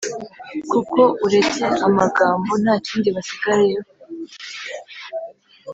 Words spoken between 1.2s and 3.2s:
uretse amagambo nta kindi